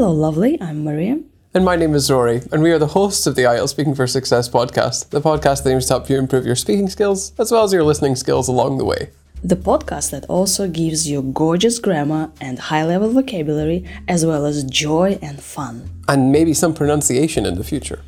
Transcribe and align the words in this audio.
Hello, 0.00 0.12
lovely. 0.12 0.58
I'm 0.62 0.82
Maria. 0.82 1.20
And 1.52 1.62
my 1.62 1.76
name 1.76 1.94
is 1.94 2.10
Rory, 2.10 2.40
and 2.50 2.62
we 2.62 2.70
are 2.72 2.78
the 2.78 2.86
hosts 2.86 3.26
of 3.26 3.34
the 3.34 3.42
IELTS 3.42 3.68
Speaking 3.68 3.94
for 3.94 4.06
Success 4.06 4.48
podcast, 4.48 5.10
the 5.10 5.20
podcast 5.20 5.62
that 5.62 5.72
aims 5.72 5.84
to 5.88 5.92
help 5.92 6.08
you 6.08 6.16
improve 6.16 6.46
your 6.46 6.56
speaking 6.56 6.88
skills 6.88 7.38
as 7.38 7.52
well 7.52 7.64
as 7.64 7.72
your 7.74 7.84
listening 7.84 8.16
skills 8.16 8.48
along 8.48 8.78
the 8.78 8.86
way. 8.86 9.10
The 9.44 9.56
podcast 9.56 10.10
that 10.12 10.24
also 10.24 10.68
gives 10.68 11.06
you 11.06 11.20
gorgeous 11.20 11.78
grammar 11.78 12.32
and 12.40 12.58
high 12.58 12.86
level 12.86 13.10
vocabulary, 13.10 13.84
as 14.08 14.24
well 14.24 14.46
as 14.46 14.64
joy 14.64 15.18
and 15.20 15.38
fun. 15.42 15.90
And 16.08 16.32
maybe 16.32 16.54
some 16.54 16.72
pronunciation 16.72 17.44
in 17.44 17.56
the 17.56 17.64
future. 17.64 18.00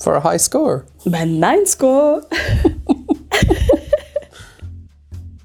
For 0.00 0.14
a 0.14 0.20
high 0.20 0.36
score. 0.36 0.86
Band 1.04 1.40
9 1.40 1.66
score! 1.66 2.22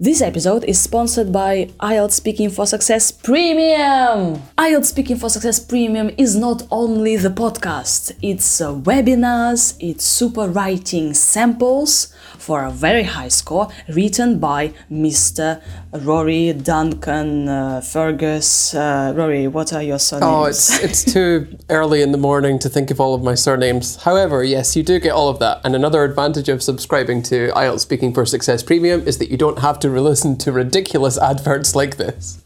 This 0.03 0.21
episode 0.21 0.65
is 0.65 0.81
sponsored 0.81 1.31
by 1.31 1.69
IELTS 1.79 2.11
Speaking 2.11 2.49
for 2.49 2.67
Success 2.67 3.09
Premium! 3.09 4.41
IELTS 4.57 4.87
Speaking 4.87 5.15
for 5.15 5.29
Success 5.29 5.61
Premium 5.61 6.11
is 6.17 6.35
not 6.35 6.67
only 6.71 7.15
the 7.15 7.29
podcast, 7.29 8.11
it's 8.21 8.59
webinars, 8.59 9.77
it's 9.79 10.03
super 10.03 10.49
writing 10.49 11.13
samples 11.13 12.13
for 12.43 12.65
a 12.65 12.71
very 12.71 13.03
high 13.03 13.29
score 13.29 13.69
written 13.87 14.37
by 14.37 14.73
Mr. 14.91 15.61
Rory 15.93 16.51
Duncan 16.51 17.47
uh, 17.47 17.79
Fergus. 17.79 18.75
Uh, 18.75 19.13
Rory, 19.15 19.47
what 19.47 19.71
are 19.71 19.81
your 19.81 19.97
surnames? 19.97 20.25
Oh, 20.29 20.43
it's, 20.43 20.83
it's 20.83 21.13
too 21.13 21.57
early 21.69 22.01
in 22.01 22.11
the 22.11 22.17
morning 22.17 22.59
to 22.59 22.67
think 22.67 22.91
of 22.91 22.99
all 22.99 23.15
of 23.15 23.23
my 23.23 23.33
surnames. 23.33 23.95
However, 24.03 24.43
yes, 24.43 24.75
you 24.75 24.83
do 24.83 24.99
get 24.99 25.13
all 25.13 25.29
of 25.29 25.39
that. 25.39 25.61
And 25.63 25.73
another 25.73 26.03
advantage 26.03 26.49
of 26.49 26.61
subscribing 26.61 27.23
to 27.23 27.53
IELTS 27.55 27.79
Speaking 27.79 28.13
for 28.13 28.25
Success 28.25 28.61
Premium 28.61 29.07
is 29.07 29.19
that 29.19 29.29
you 29.31 29.37
don't 29.37 29.59
have 29.59 29.79
to 29.79 29.89
listen 29.89 30.37
to 30.39 30.51
ridiculous 30.51 31.17
adverts 31.17 31.75
like 31.75 31.95
this. 31.95 32.43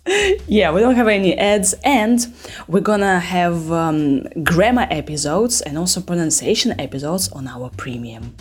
Yeah, 0.48 0.72
we 0.72 0.80
don't 0.80 0.96
have 0.96 1.08
any 1.08 1.38
ads, 1.38 1.74
and 1.84 2.26
we're 2.68 2.80
gonna 2.80 3.20
have 3.20 3.72
um, 3.72 4.22
grammar 4.44 4.88
episodes 4.90 5.62
and 5.62 5.78
also 5.78 6.00
pronunciation 6.00 6.80
episodes 6.80 7.30
on 7.30 7.48
our 7.48 7.70
premium. 7.72 8.36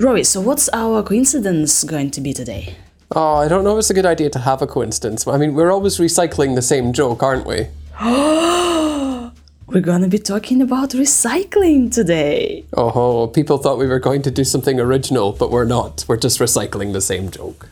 Rory, 0.00 0.24
so 0.24 0.40
what's 0.40 0.70
our 0.72 1.02
coincidence 1.02 1.84
going 1.84 2.10
to 2.12 2.22
be 2.22 2.32
today? 2.32 2.74
Oh, 3.14 3.34
I 3.34 3.48
don't 3.48 3.64
know 3.64 3.76
if 3.76 3.80
it's 3.80 3.90
a 3.90 3.94
good 3.94 4.06
idea 4.06 4.30
to 4.30 4.38
have 4.38 4.62
a 4.62 4.66
coincidence. 4.66 5.26
I 5.26 5.36
mean, 5.36 5.52
we're 5.52 5.70
always 5.70 5.98
recycling 5.98 6.54
the 6.54 6.62
same 6.62 6.94
joke, 6.94 7.22
aren't 7.22 7.46
we? 7.46 7.66
We're 9.66 9.82
gonna 9.82 10.08
be 10.08 10.18
talking 10.18 10.62
about 10.62 10.90
recycling 10.90 11.92
today. 11.92 12.64
Oh, 12.74 13.26
people 13.26 13.58
thought 13.58 13.76
we 13.76 13.86
were 13.86 13.98
going 14.00 14.22
to 14.22 14.30
do 14.30 14.42
something 14.42 14.80
original, 14.80 15.32
but 15.32 15.50
we're 15.50 15.66
not. 15.66 16.06
We're 16.08 16.16
just 16.16 16.40
recycling 16.40 16.94
the 16.94 17.02
same 17.02 17.30
joke. 17.30 17.68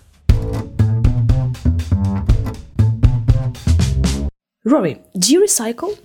Rory, 4.65 5.01
do 5.19 5.33
you 5.33 5.43
recycle? 5.43 5.99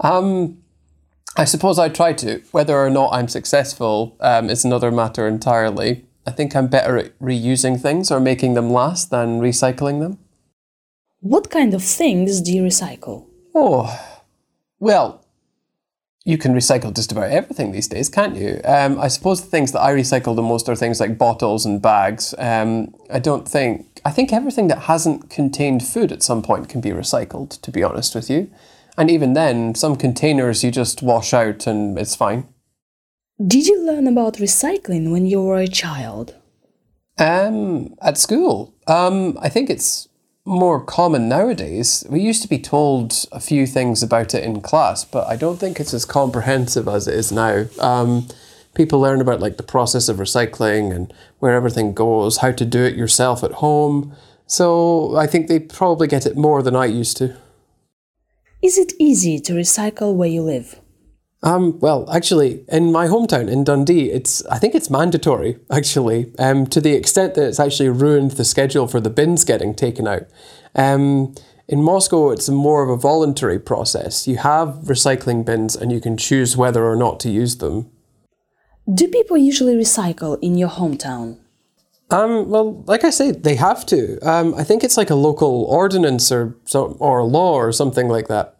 Um, 0.00 0.56
I 1.38 1.44
suppose 1.44 1.78
I 1.78 1.90
try 1.90 2.14
to. 2.14 2.40
Whether 2.50 2.76
or 2.76 2.88
not 2.88 3.12
I'm 3.12 3.28
successful 3.28 4.16
um, 4.20 4.48
is 4.48 4.64
another 4.64 4.90
matter 4.90 5.28
entirely. 5.28 6.06
I 6.26 6.30
think 6.30 6.56
I'm 6.56 6.66
better 6.66 6.96
at 6.96 7.18
reusing 7.18 7.80
things 7.80 8.10
or 8.10 8.20
making 8.20 8.54
them 8.54 8.70
last 8.70 9.10
than 9.10 9.40
recycling 9.40 10.00
them. 10.00 10.18
What 11.20 11.50
kind 11.50 11.74
of 11.74 11.82
things 11.82 12.40
do 12.40 12.52
you 12.52 12.62
recycle? 12.62 13.26
Oh, 13.54 13.86
well, 14.78 15.24
you 16.24 16.38
can 16.38 16.54
recycle 16.54 16.94
just 16.94 17.12
about 17.12 17.30
everything 17.30 17.70
these 17.70 17.86
days, 17.86 18.08
can't 18.08 18.36
you? 18.36 18.60
Um, 18.64 18.98
I 18.98 19.08
suppose 19.08 19.40
the 19.40 19.46
things 19.46 19.72
that 19.72 19.80
I 19.80 19.92
recycle 19.92 20.34
the 20.34 20.42
most 20.42 20.68
are 20.68 20.74
things 20.74 21.00
like 21.00 21.18
bottles 21.18 21.64
and 21.64 21.80
bags. 21.80 22.34
Um, 22.38 22.94
I 23.10 23.18
don't 23.18 23.46
think, 23.46 24.00
I 24.04 24.10
think 24.10 24.32
everything 24.32 24.68
that 24.68 24.82
hasn't 24.82 25.30
contained 25.30 25.84
food 25.84 26.12
at 26.12 26.22
some 26.22 26.42
point 26.42 26.68
can 26.68 26.80
be 26.80 26.90
recycled, 26.90 27.60
to 27.60 27.70
be 27.70 27.82
honest 27.82 28.14
with 28.14 28.28
you. 28.28 28.50
And 28.98 29.10
even 29.10 29.34
then, 29.34 29.74
some 29.74 29.96
containers 29.96 30.64
you 30.64 30.70
just 30.70 31.02
wash 31.02 31.34
out 31.34 31.66
and 31.66 31.98
it's 31.98 32.16
fine. 32.16 32.48
Did 33.44 33.66
you 33.66 33.84
learn 33.84 34.06
about 34.06 34.34
recycling 34.36 35.10
when 35.12 35.26
you 35.26 35.42
were 35.42 35.58
a 35.58 35.68
child? 35.68 36.34
Um, 37.18 37.94
at 38.00 38.18
school, 38.18 38.74
um, 38.86 39.38
I 39.40 39.48
think 39.48 39.68
it's 39.68 40.08
more 40.46 40.82
common 40.82 41.28
nowadays. 41.28 42.04
We 42.08 42.20
used 42.20 42.42
to 42.42 42.48
be 42.48 42.58
told 42.58 43.26
a 43.32 43.40
few 43.40 43.66
things 43.66 44.02
about 44.02 44.32
it 44.32 44.44
in 44.44 44.60
class, 44.60 45.04
but 45.04 45.26
I 45.26 45.36
don't 45.36 45.58
think 45.58 45.80
it's 45.80 45.92
as 45.92 46.04
comprehensive 46.04 46.88
as 46.88 47.08
it 47.08 47.14
is 47.14 47.32
now. 47.32 47.66
Um, 47.80 48.28
people 48.74 49.00
learn 49.00 49.20
about 49.20 49.40
like 49.40 49.56
the 49.56 49.62
process 49.62 50.08
of 50.08 50.18
recycling 50.18 50.94
and 50.94 51.12
where 51.40 51.54
everything 51.54 51.92
goes, 51.94 52.38
how 52.38 52.52
to 52.52 52.64
do 52.64 52.84
it 52.84 52.94
yourself 52.94 53.42
at 53.42 53.52
home. 53.52 54.14
So 54.46 55.16
I 55.16 55.26
think 55.26 55.48
they 55.48 55.58
probably 55.58 56.06
get 56.06 56.26
it 56.26 56.36
more 56.36 56.62
than 56.62 56.76
I 56.76 56.86
used 56.86 57.16
to. 57.18 57.36
Is 58.62 58.78
it 58.78 58.92
easy 58.98 59.38
to 59.40 59.52
recycle 59.52 60.14
where 60.14 60.28
you 60.28 60.42
live? 60.42 60.80
Um, 61.42 61.78
well, 61.80 62.10
actually, 62.10 62.64
in 62.68 62.90
my 62.90 63.06
hometown 63.06 63.48
in 63.48 63.62
Dundee, 63.62 64.10
it's 64.10 64.44
I 64.46 64.58
think 64.58 64.74
it's 64.74 64.90
mandatory 64.90 65.58
actually, 65.70 66.34
um, 66.38 66.66
to 66.68 66.80
the 66.80 66.92
extent 66.92 67.34
that 67.34 67.46
it's 67.46 67.60
actually 67.60 67.90
ruined 67.90 68.32
the 68.32 68.44
schedule 68.44 68.88
for 68.88 69.00
the 69.00 69.10
bins 69.10 69.44
getting 69.44 69.74
taken 69.74 70.08
out. 70.08 70.22
Um, 70.74 71.34
in 71.68 71.82
Moscow, 71.82 72.30
it's 72.30 72.48
more 72.48 72.82
of 72.82 72.88
a 72.88 72.96
voluntary 72.96 73.58
process. 73.58 74.26
You 74.26 74.38
have 74.38 74.68
recycling 74.84 75.44
bins, 75.44 75.76
and 75.76 75.92
you 75.92 76.00
can 76.00 76.16
choose 76.16 76.56
whether 76.56 76.84
or 76.84 76.96
not 76.96 77.20
to 77.20 77.30
use 77.30 77.58
them. 77.58 77.90
Do 78.92 79.08
people 79.08 79.36
usually 79.36 79.74
recycle 79.74 80.38
in 80.40 80.56
your 80.56 80.70
hometown? 80.70 81.38
Um, 82.10 82.48
well, 82.48 82.84
like 82.86 83.02
I 83.02 83.10
say, 83.10 83.32
they 83.32 83.56
have 83.56 83.84
to. 83.86 84.18
Um, 84.20 84.54
I 84.54 84.62
think 84.62 84.84
it's 84.84 84.96
like 84.96 85.10
a 85.10 85.16
local 85.16 85.64
ordinance 85.64 86.30
or 86.30 86.56
or 86.74 87.24
law 87.24 87.54
or 87.54 87.72
something 87.72 88.08
like 88.08 88.28
that. 88.28 88.56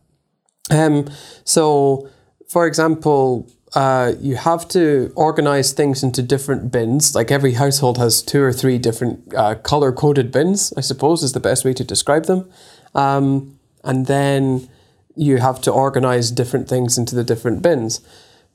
Um, 0.71 1.09
so 1.45 2.09
for 2.49 2.67
example, 2.67 3.49
uh, 3.75 4.13
you 4.21 4.37
have 4.37 4.67
to 4.69 5.13
organize 5.17 5.73
things 5.73 6.03
into 6.03 6.23
different 6.23 6.71
bins. 6.71 7.15
Like 7.15 7.31
every 7.31 7.53
household 7.53 7.99
has 7.99 8.23
two 8.23 8.43
or 8.43 8.53
three 8.53 8.79
different 8.79 9.35
uh, 9.35 9.57
color 9.57 9.93
coded 9.93 10.31
bins, 10.33 10.73
I 10.77 10.81
suppose 10.81 11.23
is 11.23 11.33
the 11.33 11.41
best 11.41 11.65
way 11.65 11.75
to 11.75 11.85
describe 11.85 12.27
them. 12.27 12.49
Um, 12.95 13.59
and 13.85 14.07
then 14.07 14.69
you 15.17 15.39
have 15.39 15.61
to 15.63 15.73
organize 15.73 16.31
different 16.31 16.69
things 16.69 16.99
into 16.99 17.15
the 17.15 17.25
different 17.25 17.63
bins. 17.63 18.01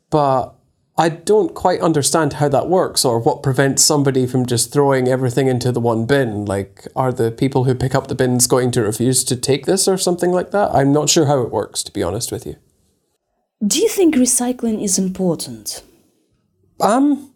But 0.09 0.53
I 0.97 1.09
don't 1.09 1.56
quite 1.56 1.79
understand 1.79 2.34
how 2.34 2.50
that 2.50 2.68
works 2.68 3.06
or 3.06 3.19
what 3.19 3.41
prevents 3.41 3.81
somebody 3.81 4.28
from 4.28 4.46
just 4.46 4.74
throwing 4.74 5.07
everything 5.07 5.47
into 5.47 5.72
the 5.72 5.79
one 5.79 6.06
bin. 6.06 6.46
Like, 6.46 6.85
are 6.96 7.13
the 7.13 7.31
people 7.31 7.63
who 7.63 7.74
pick 7.74 7.96
up 7.96 8.07
the 8.07 8.16
bins 8.16 8.46
going 8.46 8.72
to 8.72 8.81
refuse 8.81 9.24
to 9.24 9.35
take 9.35 9.66
this 9.66 9.88
or 9.88 9.97
something 9.97 10.31
like 10.31 10.51
that? 10.51 10.69
I'm 10.74 10.91
not 10.91 11.09
sure 11.09 11.25
how 11.25 11.41
it 11.41 11.51
works, 11.51 11.81
to 11.84 11.91
be 11.91 12.03
honest 12.03 12.31
with 12.31 12.46
you. 12.46 12.57
Do 13.66 13.80
you 13.80 13.88
think 13.88 14.16
recycling 14.16 14.84
is 14.84 15.00
important? 15.00 15.81
Um, 16.80 17.31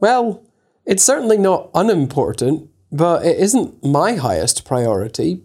well, 0.00 0.42
it's 0.84 1.04
certainly 1.04 1.38
not 1.38 1.70
unimportant, 1.74 2.70
but 2.90 3.24
it 3.24 3.38
isn't 3.38 3.84
my 3.84 4.14
highest 4.14 4.64
priority. 4.64 5.42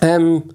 Um, 0.00 0.54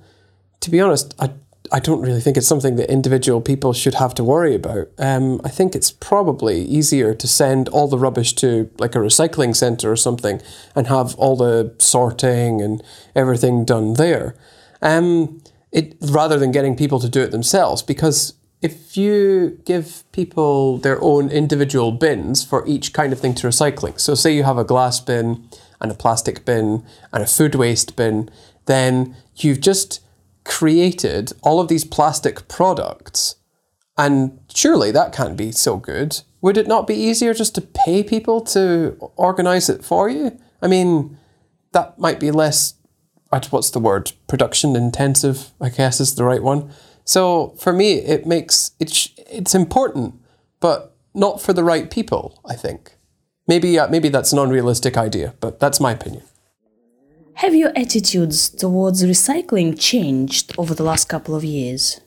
to 0.61 0.69
be 0.71 0.79
honest, 0.79 1.13
I, 1.19 1.31
I 1.71 1.79
don't 1.79 2.01
really 2.01 2.21
think 2.21 2.37
it's 2.37 2.47
something 2.47 2.75
that 2.77 2.91
individual 2.91 3.41
people 3.41 3.73
should 3.73 3.95
have 3.95 4.13
to 4.15 4.23
worry 4.23 4.55
about. 4.55 4.89
Um, 4.97 5.41
I 5.43 5.49
think 5.49 5.75
it's 5.75 5.91
probably 5.91 6.61
easier 6.63 7.13
to 7.13 7.27
send 7.27 7.69
all 7.69 7.87
the 7.87 7.97
rubbish 7.97 8.33
to 8.35 8.69
like 8.77 8.95
a 8.95 8.99
recycling 8.99 9.55
centre 9.55 9.91
or 9.91 9.95
something 9.95 10.41
and 10.75 10.87
have 10.87 11.15
all 11.15 11.35
the 11.35 11.73
sorting 11.79 12.61
and 12.61 12.83
everything 13.15 13.65
done 13.65 13.93
there. 13.93 14.35
Um, 14.81 15.41
it 15.71 15.95
rather 16.01 16.39
than 16.39 16.51
getting 16.51 16.75
people 16.75 16.99
to 16.99 17.09
do 17.09 17.21
it 17.21 17.31
themselves 17.31 17.83
because 17.83 18.33
if 18.61 18.97
you 18.97 19.59
give 19.65 20.03
people 20.11 20.77
their 20.77 21.01
own 21.01 21.29
individual 21.29 21.91
bins 21.91 22.43
for 22.43 22.65
each 22.67 22.93
kind 22.93 23.13
of 23.13 23.19
thing 23.19 23.35
to 23.35 23.47
recycling, 23.47 23.99
so 23.99 24.15
say 24.15 24.35
you 24.35 24.43
have 24.43 24.57
a 24.57 24.63
glass 24.63 24.99
bin 24.99 25.47
and 25.79 25.91
a 25.91 25.95
plastic 25.95 26.43
bin 26.45 26.83
and 27.13 27.23
a 27.23 27.27
food 27.27 27.53
waste 27.53 27.95
bin, 27.95 28.29
then 28.65 29.15
you've 29.35 29.61
just 29.61 29.99
created 30.47 31.33
all 31.43 31.59
of 31.59 31.67
these 31.67 31.85
plastic 31.85 32.47
products. 32.47 33.35
And 33.97 34.39
surely 34.53 34.91
that 34.91 35.13
can't 35.13 35.37
be 35.37 35.51
so 35.51 35.77
good. 35.77 36.21
Would 36.41 36.57
it 36.57 36.67
not 36.67 36.87
be 36.87 36.95
easier 36.95 37.33
just 37.33 37.53
to 37.55 37.61
pay 37.61 38.03
people 38.03 38.41
to 38.41 38.95
organize 39.15 39.69
it 39.69 39.83
for 39.83 40.09
you? 40.09 40.39
I 40.61 40.67
mean, 40.67 41.17
that 41.73 41.99
might 41.99 42.19
be 42.19 42.31
less, 42.31 42.75
what's 43.29 43.71
the 43.71 43.79
word, 43.79 44.11
production 44.27 44.75
intensive, 44.75 45.51
I 45.59 45.69
guess 45.69 45.99
is 45.99 46.15
the 46.15 46.23
right 46.23 46.41
one. 46.41 46.71
So 47.07 47.55
for 47.57 47.71
me, 47.71 47.93
it 47.93 48.25
makes 48.25 48.71
it's 48.79 49.09
it's 49.31 49.55
important, 49.55 50.15
but 50.59 50.95
not 51.13 51.41
for 51.41 51.53
the 51.53 51.63
right 51.63 51.89
people. 51.89 52.39
I 52.45 52.55
think 52.55 52.97
maybe 53.47 53.79
uh, 53.79 53.87
maybe 53.87 54.09
that's 54.09 54.33
an 54.33 54.39
unrealistic 54.39 54.97
idea, 54.97 55.33
but 55.39 55.59
that's 55.59 55.79
my 55.79 55.93
opinion. 55.93 56.23
Have 57.37 57.55
your 57.55 57.71
attitudes 57.75 58.49
towards 58.49 59.03
recycling 59.03 59.79
changed 59.79 60.53
over 60.57 60.73
the 60.73 60.83
last 60.83 61.05
couple 61.05 61.35
of 61.35 61.43
years? 61.43 62.01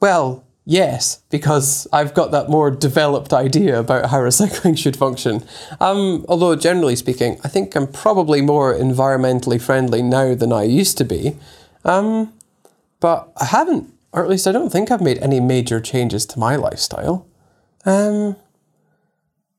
Well, 0.00 0.44
yes, 0.64 1.22
because 1.30 1.86
I've 1.92 2.14
got 2.14 2.30
that 2.30 2.48
more 2.48 2.70
developed 2.70 3.32
idea 3.32 3.78
about 3.78 4.10
how 4.10 4.18
recycling 4.18 4.76
should 4.82 4.96
function. 4.96 5.44
Um, 5.80 6.24
although, 6.28 6.54
generally 6.56 6.96
speaking, 6.96 7.40
I 7.44 7.48
think 7.48 7.74
I'm 7.74 7.86
probably 7.86 8.42
more 8.42 8.74
environmentally 8.74 9.60
friendly 9.60 10.02
now 10.02 10.34
than 10.34 10.52
I 10.52 10.62
used 10.64 10.98
to 10.98 11.04
be. 11.04 11.36
Um, 11.84 12.32
but 13.00 13.32
I 13.36 13.46
haven't 13.46 13.92
or 14.16 14.24
at 14.24 14.30
least 14.30 14.46
I 14.46 14.52
don't 14.52 14.70
think 14.70 14.90
I've 14.90 15.02
made 15.02 15.18
any 15.18 15.40
major 15.40 15.78
changes 15.78 16.24
to 16.26 16.38
my 16.38 16.56
lifestyle. 16.56 17.26
Um, 17.84 18.36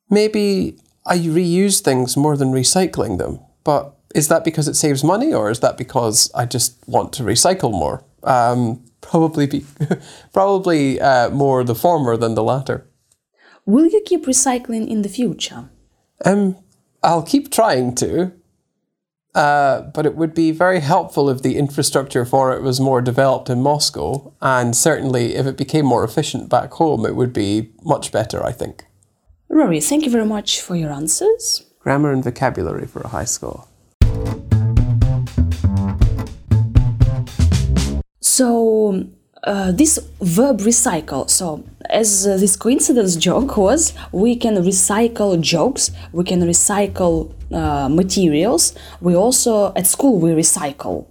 maybe 0.09 0.77
I 1.05 1.19
reuse 1.19 1.79
things 1.81 2.17
more 2.17 2.35
than 2.35 2.51
recycling 2.51 3.19
them, 3.19 3.39
but 3.63 3.95
is 4.17 4.27
that 4.29 4.43
because 4.43 4.67
it 4.67 4.75
saves 4.75 5.03
money, 5.03 5.33
or 5.33 5.49
is 5.49 5.59
that 5.59 5.77
because 5.77 6.31
I 6.33 6.45
just 6.45 6.75
want 6.87 7.13
to 7.13 7.23
recycle 7.23 7.71
more? 7.71 8.03
Um, 8.23 8.83
probably 9.01 9.47
be, 9.47 9.65
probably 10.33 10.99
uh, 10.99 11.29
more 11.29 11.63
the 11.63 11.75
former 11.75 12.17
than 12.17 12.35
the 12.35 12.43
latter. 12.43 12.87
Will 13.65 13.87
you 13.87 14.01
keep 14.05 14.25
recycling 14.25 14.87
in 14.87 15.01
the 15.01 15.09
future? 15.09 15.69
Um, 16.25 16.57
I'll 17.03 17.23
keep 17.23 17.51
trying 17.51 17.95
to, 17.95 18.31
uh, 19.35 19.81
but 19.93 20.05
it 20.05 20.15
would 20.15 20.33
be 20.33 20.51
very 20.51 20.79
helpful 20.79 21.29
if 21.29 21.41
the 21.41 21.57
infrastructure 21.57 22.25
for 22.25 22.53
it 22.53 22.63
was 22.63 22.79
more 22.79 23.01
developed 23.01 23.49
in 23.49 23.61
Moscow, 23.61 24.33
and 24.41 24.75
certainly 24.75 25.35
if 25.35 25.45
it 25.45 25.57
became 25.57 25.85
more 25.85 26.03
efficient 26.03 26.49
back 26.49 26.71
home, 26.73 27.05
it 27.05 27.15
would 27.15 27.33
be 27.33 27.71
much 27.83 28.11
better, 28.11 28.43
I 28.43 28.51
think. 28.51 28.85
Rory, 29.49 29.79
thank 29.79 30.05
you 30.05 30.11
very 30.11 30.25
much 30.25 30.59
for 30.59 30.75
your 30.75 30.91
answers. 30.91 31.65
Grammar 31.79 32.11
and 32.11 32.23
vocabulary 32.23 32.87
for 32.87 33.01
a 33.01 33.09
high 33.09 33.25
score. 33.25 33.65
So, 38.37 39.07
uh, 39.43 39.71
this 39.71 39.97
verb 40.21 40.59
recycle. 40.59 41.27
So, 41.27 41.63
as 41.89 42.27
uh, 42.27 42.37
this 42.37 42.55
coincidence 42.55 43.15
joke 43.15 43.57
was, 43.57 43.95
we 44.11 44.35
can 44.35 44.57
recycle 44.57 45.41
jokes, 45.41 45.89
we 46.11 46.23
can 46.23 46.41
recycle 46.41 47.33
uh, 47.51 47.89
materials. 47.89 48.75
We 49.01 49.15
also, 49.15 49.73
at 49.73 49.87
school, 49.87 50.19
we 50.19 50.29
recycle. 50.33 51.07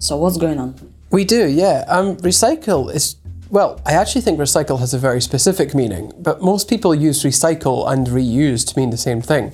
So, 0.00 0.16
what's 0.16 0.36
going 0.36 0.58
on? 0.58 0.74
We 1.12 1.24
do, 1.24 1.46
yeah. 1.46 1.84
Um, 1.86 2.16
recycle 2.16 2.92
is 2.92 3.14
well, 3.50 3.80
I 3.86 3.92
actually 3.92 4.22
think 4.22 4.40
recycle 4.40 4.80
has 4.80 4.92
a 4.92 4.98
very 4.98 5.20
specific 5.20 5.76
meaning, 5.76 6.12
but 6.18 6.42
most 6.42 6.68
people 6.68 6.92
use 6.92 7.22
recycle 7.22 7.88
and 7.88 8.08
reuse 8.08 8.66
to 8.66 8.76
mean 8.76 8.90
the 8.90 8.96
same 8.96 9.22
thing. 9.22 9.52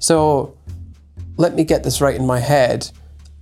So 0.00 0.56
let 1.36 1.54
me 1.54 1.62
get 1.62 1.84
this 1.84 2.00
right 2.00 2.16
in 2.16 2.26
my 2.26 2.40
head. 2.40 2.90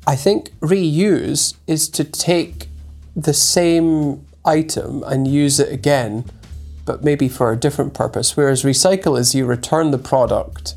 I 0.06 0.14
think 0.14 0.50
reuse 0.60 1.54
is 1.66 1.88
to 1.88 2.04
take 2.04 2.68
the 3.16 3.34
same 3.34 4.26
item 4.44 5.02
and 5.04 5.26
use 5.26 5.58
it 5.60 5.72
again, 5.72 6.24
but 6.84 7.02
maybe 7.02 7.28
for 7.28 7.52
a 7.52 7.56
different 7.56 7.94
purpose. 7.94 8.36
Whereas 8.36 8.62
recycle 8.62 9.18
is 9.18 9.34
you 9.34 9.46
return 9.46 9.90
the 9.90 9.98
product 9.98 10.74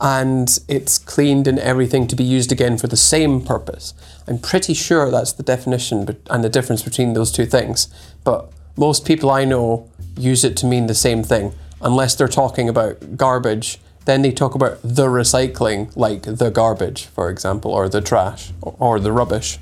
and 0.00 0.58
it's 0.68 0.98
cleaned 0.98 1.48
and 1.48 1.58
everything 1.58 2.06
to 2.06 2.14
be 2.14 2.22
used 2.24 2.52
again 2.52 2.78
for 2.78 2.86
the 2.86 2.96
same 2.96 3.40
purpose. 3.40 3.94
I'm 4.28 4.38
pretty 4.38 4.74
sure 4.74 5.10
that's 5.10 5.32
the 5.32 5.42
definition 5.42 6.16
and 6.30 6.44
the 6.44 6.48
difference 6.48 6.82
between 6.82 7.14
those 7.14 7.32
two 7.32 7.46
things. 7.46 7.88
But 8.22 8.52
most 8.76 9.04
people 9.04 9.30
I 9.30 9.44
know 9.44 9.90
use 10.16 10.44
it 10.44 10.56
to 10.58 10.66
mean 10.66 10.86
the 10.86 10.94
same 10.94 11.24
thing, 11.24 11.52
unless 11.80 12.14
they're 12.14 12.28
talking 12.28 12.68
about 12.68 13.16
garbage. 13.16 13.80
Then 14.04 14.22
they 14.22 14.32
talk 14.32 14.54
about 14.54 14.78
the 14.82 15.06
recycling, 15.06 15.94
like 15.96 16.22
the 16.22 16.50
garbage, 16.50 17.06
for 17.06 17.28
example, 17.28 17.72
or 17.72 17.88
the 17.88 18.00
trash, 18.00 18.52
or, 18.62 18.98
the 19.00 19.12
rubbish. 19.12 19.58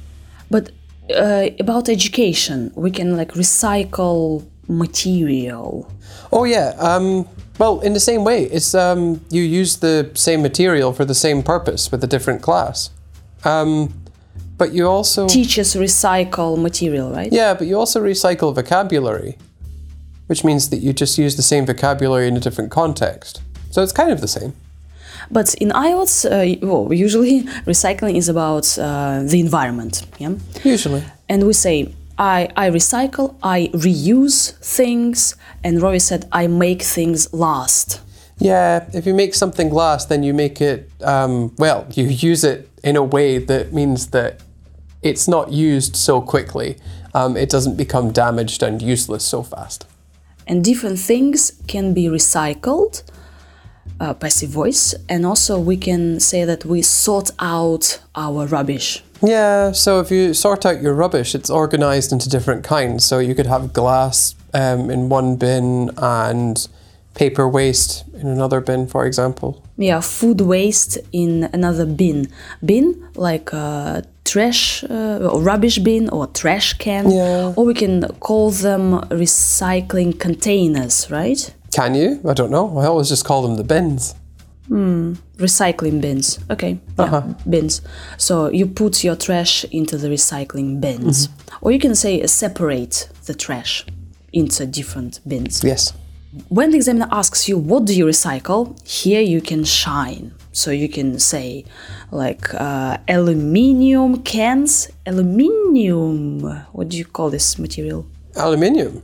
But 0.50 0.70
uh, 1.14 1.48
about 1.60 1.88
education, 1.88 2.72
we 2.74 2.90
can 2.90 3.16
like 3.16 3.32
recycle 3.32 4.44
material. 4.68 5.90
Oh 6.32 6.44
yeah. 6.44 6.74
Um, 6.78 7.28
well, 7.58 7.80
in 7.80 7.92
the 7.94 8.00
same 8.00 8.24
way, 8.24 8.44
it's 8.44 8.74
um, 8.74 9.24
you 9.30 9.42
use 9.42 9.78
the 9.78 10.10
same 10.14 10.42
material 10.42 10.92
for 10.92 11.04
the 11.04 11.14
same 11.14 11.42
purpose 11.42 11.90
with 11.90 12.04
a 12.04 12.06
different 12.06 12.42
class. 12.42 12.90
Um, 13.44 13.94
but 14.58 14.72
you 14.72 14.86
also 14.86 15.28
Teachers 15.28 15.74
recycle 15.74 16.60
material, 16.60 17.10
right? 17.12 17.32
yeah, 17.32 17.54
but 17.54 17.66
you 17.66 17.78
also 17.78 18.02
recycle 18.02 18.54
vocabulary, 18.54 19.36
which 20.26 20.44
means 20.44 20.70
that 20.70 20.78
you 20.78 20.92
just 20.92 21.18
use 21.18 21.36
the 21.36 21.42
same 21.42 21.66
vocabulary 21.66 22.26
in 22.28 22.36
a 22.36 22.40
different 22.40 22.70
context. 22.70 23.42
So 23.70 23.82
it's 23.82 23.92
kind 23.92 24.10
of 24.10 24.20
the 24.20 24.28
same. 24.28 24.54
But 25.30 25.54
in 25.54 25.70
IELTS, 25.70 26.24
uh, 26.24 26.66
well, 26.66 26.92
usually 26.92 27.42
recycling 27.66 28.16
is 28.16 28.28
about 28.28 28.78
uh, 28.78 29.22
the 29.24 29.40
environment, 29.40 30.06
yeah? 30.18 30.34
Usually. 30.62 31.02
And 31.28 31.46
we 31.46 31.52
say, 31.52 31.94
I, 32.18 32.48
I 32.56 32.70
recycle, 32.70 33.34
I 33.42 33.70
reuse 33.74 34.56
things, 34.58 35.36
and 35.62 35.82
Rory 35.82 35.98
said, 35.98 36.26
I 36.32 36.46
make 36.46 36.82
things 36.82 37.32
last. 37.32 38.00
Yeah, 38.38 38.88
if 38.92 39.06
you 39.06 39.14
make 39.14 39.34
something 39.34 39.70
last, 39.70 40.08
then 40.08 40.22
you 40.22 40.34
make 40.34 40.60
it, 40.60 40.90
um, 41.02 41.54
well, 41.58 41.86
you 41.94 42.04
use 42.04 42.44
it 42.44 42.70
in 42.82 42.96
a 42.96 43.02
way 43.02 43.38
that 43.38 43.72
means 43.72 44.08
that 44.08 44.40
it's 45.02 45.26
not 45.26 45.52
used 45.52 45.96
so 45.96 46.20
quickly. 46.20 46.76
Um, 47.14 47.36
it 47.36 47.48
doesn't 47.48 47.76
become 47.76 48.12
damaged 48.12 48.62
and 48.62 48.82
useless 48.82 49.24
so 49.24 49.42
fast. 49.42 49.86
And 50.46 50.62
different 50.64 50.98
things 50.98 51.52
can 51.66 51.94
be 51.94 52.06
recycled, 52.06 53.02
uh, 54.00 54.14
passive 54.14 54.50
voice, 54.50 54.94
and 55.08 55.24
also 55.24 55.58
we 55.58 55.76
can 55.76 56.20
say 56.20 56.44
that 56.44 56.64
we 56.64 56.82
sort 56.82 57.30
out 57.38 58.00
our 58.14 58.46
rubbish. 58.46 59.02
Yeah, 59.22 59.72
so 59.72 60.00
if 60.00 60.10
you 60.10 60.34
sort 60.34 60.66
out 60.66 60.82
your 60.82 60.94
rubbish, 60.94 61.34
it's 61.34 61.50
organized 61.50 62.12
into 62.12 62.28
different 62.28 62.64
kinds. 62.64 63.04
So 63.04 63.18
you 63.18 63.34
could 63.34 63.46
have 63.46 63.72
glass 63.72 64.34
um, 64.52 64.90
in 64.90 65.08
one 65.08 65.36
bin 65.36 65.90
and 65.96 66.68
paper 67.14 67.48
waste 67.48 68.04
in 68.14 68.26
another 68.26 68.60
bin, 68.60 68.86
for 68.86 69.06
example. 69.06 69.62
Yeah, 69.78 70.00
food 70.00 70.40
waste 70.40 70.98
in 71.12 71.48
another 71.52 71.86
bin. 71.86 72.28
Bin, 72.64 73.08
like 73.14 73.52
a 73.52 74.04
trash 74.24 74.84
uh, 74.84 75.30
or 75.32 75.40
rubbish 75.40 75.78
bin 75.78 76.08
or 76.10 76.26
trash 76.28 76.74
can. 76.74 77.10
Yeah. 77.10 77.54
Or 77.56 77.64
we 77.64 77.74
can 77.74 78.02
call 78.20 78.50
them 78.50 79.00
recycling 79.10 80.18
containers, 80.18 81.10
right? 81.10 81.54
Can 81.72 81.94
you? 81.94 82.20
I 82.28 82.32
don't 82.34 82.50
know. 82.50 82.78
I 82.78 82.86
always 82.86 83.08
just 83.08 83.24
call 83.24 83.42
them 83.42 83.56
the 83.56 83.64
bins. 83.64 84.14
Recycling 85.38 86.00
bins. 86.00 86.38
Okay. 86.50 86.78
Yeah, 86.98 87.34
bins. 87.48 87.82
So 88.16 88.50
you 88.50 88.66
put 88.66 89.04
your 89.04 89.16
trash 89.16 89.64
into 89.70 89.96
the 89.98 90.08
recycling 90.08 90.80
bins. 90.80 91.28
Or 91.60 91.70
you 91.72 91.78
can 91.78 91.94
say 91.94 92.22
uh, 92.22 92.26
separate 92.26 93.08
the 93.26 93.34
trash 93.34 93.84
into 94.32 94.66
different 94.66 95.20
bins. 95.26 95.62
Yes. 95.62 95.92
When 96.48 96.70
the 96.70 96.76
examiner 96.76 97.08
asks 97.10 97.48
you 97.48 97.56
what 97.58 97.84
do 97.86 97.94
you 97.96 98.06
recycle, 98.06 98.76
here 98.86 99.20
you 99.20 99.40
can 99.40 99.64
shine. 99.64 100.32
So 100.52 100.70
you 100.70 100.88
can 100.88 101.18
say 101.18 101.64
like 102.10 102.52
uh, 102.54 102.98
aluminium 103.08 104.22
cans, 104.22 104.88
aluminium. 105.06 106.40
What 106.72 106.88
do 106.88 106.96
you 106.96 107.04
call 107.04 107.30
this 107.30 107.58
material? 107.58 108.06
Aluminium. 108.36 109.02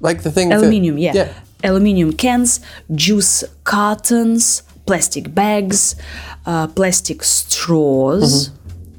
Like 0.00 0.22
the 0.22 0.30
thing 0.32 0.48
that- 0.50 0.58
Aluminium, 0.58 0.98
yeah. 0.98 1.12
Yeah. 1.14 1.32
Aluminium 1.64 2.12
cans, 2.12 2.60
juice 2.94 3.44
cartons, 3.64 4.62
plastic 4.86 5.34
bags, 5.34 5.96
uh, 6.46 6.68
plastic 6.68 7.24
straws, 7.24 8.50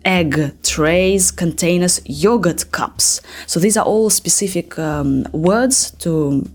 egg 0.04 0.54
trays, 0.64 1.32
containers, 1.32 2.02
yogurt 2.06 2.72
cups. 2.72 3.22
So 3.46 3.60
these 3.60 3.78
are 3.78 3.86
all 3.86 4.10
specific 4.10 4.78
um, 4.80 5.26
words 5.32 5.92
to 6.00 6.48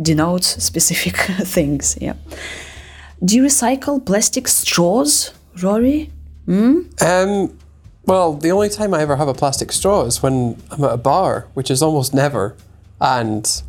denote 0.00 0.44
specific 0.44 1.16
things. 1.46 1.96
Yeah. 2.00 2.14
Do 3.24 3.36
you 3.36 3.44
recycle 3.44 4.04
plastic 4.04 4.46
straws, 4.48 5.32
Rory? 5.62 6.10
Um, 7.00 7.58
well, 8.04 8.34
the 8.34 8.52
only 8.52 8.68
time 8.68 8.94
I 8.94 9.00
ever 9.00 9.16
have 9.16 9.28
a 9.28 9.34
plastic 9.34 9.72
straw 9.72 10.04
is 10.04 10.22
when 10.22 10.60
I'm 10.70 10.84
at 10.84 10.92
a 10.92 10.96
bar, 10.96 11.48
which 11.54 11.70
is 11.70 11.82
almost 11.82 12.14
never. 12.14 12.54
And 13.00 13.62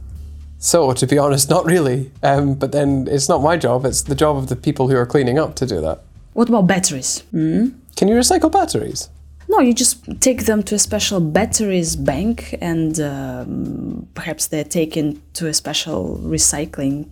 so, 0.59 0.91
to 0.93 1.07
be 1.07 1.17
honest, 1.17 1.49
not 1.49 1.65
really. 1.65 2.11
Um, 2.23 2.55
but 2.55 2.71
then 2.71 3.07
it's 3.09 3.29
not 3.29 3.41
my 3.41 3.57
job, 3.57 3.85
it's 3.85 4.01
the 4.01 4.15
job 4.15 4.37
of 4.37 4.47
the 4.47 4.55
people 4.55 4.87
who 4.87 4.95
are 4.95 5.05
cleaning 5.05 5.37
up 5.37 5.55
to 5.55 5.65
do 5.65 5.81
that. 5.81 6.01
What 6.33 6.49
about 6.49 6.67
batteries? 6.67 7.23
Can 7.31 8.07
you 8.07 8.15
recycle 8.15 8.51
batteries? 8.51 9.09
No, 9.49 9.59
you 9.59 9.73
just 9.73 10.03
take 10.19 10.45
them 10.45 10.61
to 10.63 10.75
a 10.75 10.79
special 10.79 11.19
batteries 11.19 11.95
bank 11.95 12.55
and 12.61 12.99
um, 12.99 14.07
perhaps 14.13 14.47
they're 14.47 14.63
taken 14.63 15.21
to 15.33 15.47
a 15.47 15.53
special 15.53 16.19
recycling 16.21 17.07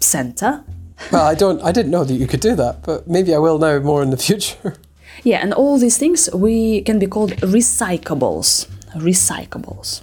center. 0.00 0.64
Well, 1.12 1.24
I 1.24 1.34
don't. 1.34 1.62
I 1.62 1.70
didn't 1.70 1.92
know 1.92 2.04
that 2.04 2.14
you 2.14 2.26
could 2.26 2.40
do 2.40 2.56
that, 2.56 2.82
but 2.82 3.06
maybe 3.06 3.32
I 3.32 3.38
will 3.38 3.58
know 3.58 3.78
more 3.80 4.02
in 4.02 4.10
the 4.10 4.16
future. 4.28 4.74
Yeah, 5.22 5.38
and 5.38 5.54
all 5.54 5.78
these 5.78 5.96
things 5.96 6.28
we 6.34 6.82
can 6.82 6.98
be 6.98 7.06
called 7.06 7.32
recyclables. 7.36 8.66
Recyclables. 8.96 10.02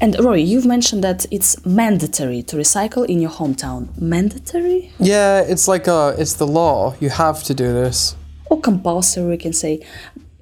And 0.00 0.14
Rory, 0.20 0.42
you've 0.42 0.66
mentioned 0.66 1.02
that 1.04 1.24
it's 1.30 1.64
mandatory 1.64 2.42
to 2.44 2.56
recycle 2.56 3.06
in 3.06 3.20
your 3.20 3.30
hometown. 3.30 3.88
Mandatory 3.98 4.92
yeah, 4.98 5.40
it's 5.40 5.66
like 5.68 5.86
a. 5.86 6.14
It's 6.18 6.34
the 6.34 6.46
law. 6.46 6.94
You 7.00 7.08
have 7.10 7.42
to 7.44 7.54
do 7.54 7.72
this. 7.72 8.14
or 8.50 8.60
compulsory, 8.60 9.26
we 9.26 9.36
can 9.38 9.52
say. 9.52 9.80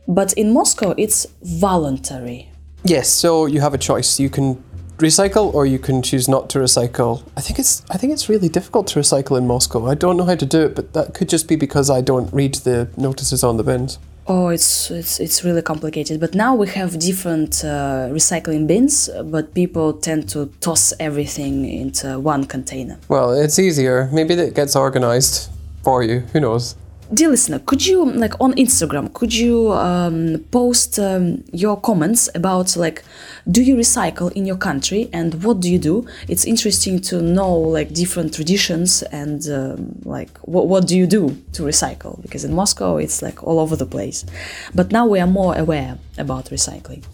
But 0.09 0.33
in 0.35 0.53
Moscow, 0.53 0.95
it's 0.99 1.27
voluntary. 1.43 2.51
Yes. 2.85 3.09
So 3.09 3.47
you 3.47 3.61
have 3.61 3.75
a 3.75 3.79
choice. 3.79 4.21
You 4.21 4.29
can 4.29 4.63
recycle 4.99 5.53
or 5.55 5.67
you 5.67 5.79
can 5.79 6.03
choose 6.03 6.29
not 6.29 6.51
to 6.51 6.59
recycle. 6.59 7.23
I 7.37 7.41
think 7.41 7.59
it's. 7.59 7.83
I 7.91 7.97
think 7.97 8.13
it's 8.13 8.29
really 8.29 8.49
difficult 8.49 8.89
to 8.89 8.99
recycle 9.01 9.39
in 9.39 9.47
Moscow. 9.47 9.87
I 9.87 9.95
don't 9.95 10.17
know 10.17 10.25
how 10.25 10.35
to 10.35 10.47
do 10.47 10.63
it, 10.63 10.75
but 10.75 10.93
that 10.95 11.15
could 11.15 11.29
just 11.29 11.49
be 11.49 11.57
because 11.57 11.89
I 11.91 12.01
don't 12.01 12.33
read 12.33 12.57
the 12.57 12.89
notices 12.97 13.45
on 13.45 13.57
the 13.57 13.63
bins. 13.63 13.99
Oh, 14.27 14.49
it's 14.49 14.91
it's 14.91 15.21
it's 15.21 15.45
really 15.45 15.63
complicated. 15.63 16.19
But 16.19 16.35
now 16.35 16.55
we 16.55 16.67
have 16.69 16.99
different 16.99 17.63
uh, 17.65 18.09
recycling 18.11 18.67
bins, 18.67 19.11
but 19.25 19.53
people 19.55 19.93
tend 19.93 20.29
to 20.31 20.47
toss 20.61 20.95
everything 20.99 21.65
into 21.69 22.19
one 22.19 22.45
container. 22.45 22.97
Well, 23.09 23.33
it's 23.33 23.59
easier. 23.59 24.09
Maybe 24.13 24.35
that 24.37 24.55
gets 24.55 24.77
organized 24.77 25.51
for 25.83 26.03
you. 26.03 26.21
Who 26.33 26.41
knows? 26.41 26.75
Dear 27.13 27.29
listener, 27.29 27.59
could 27.59 27.85
you 27.85 28.11
like 28.13 28.33
on 28.41 28.55
Instagram? 28.55 29.13
Could 29.13 29.35
you 29.35 29.73
um, 29.73 30.43
post 30.51 30.99
um, 30.99 31.45
your 31.53 31.77
comments 31.77 32.31
about 32.35 32.77
like, 32.77 33.05
do 33.51 33.63
you 33.63 33.77
recycle 33.77 34.33
in 34.33 34.47
your 34.47 34.57
country 34.57 35.11
and 35.13 35.45
what 35.45 35.61
do 35.61 35.71
you 35.71 35.79
do? 35.79 36.07
It's 36.29 36.47
interesting 36.47 36.99
to 37.03 37.21
know 37.21 37.53
like 37.55 37.93
different 37.93 38.33
traditions 38.33 39.03
and 39.03 39.47
um, 39.51 40.01
like 40.05 40.39
what 40.39 40.67
what 40.67 40.87
do 40.89 40.97
you 40.97 41.07
do 41.07 41.37
to 41.53 41.63
recycle? 41.63 42.23
Because 42.23 42.43
in 42.43 42.55
Moscow 42.55 42.97
it's 42.97 43.21
like 43.21 43.45
all 43.45 43.61
over 43.61 43.77
the 43.77 43.87
place, 43.87 44.25
but 44.75 44.91
now 44.91 45.07
we 45.07 45.21
are 45.21 45.27
more 45.27 45.55
aware 45.59 45.99
about 46.17 46.47
recycling, 46.47 47.05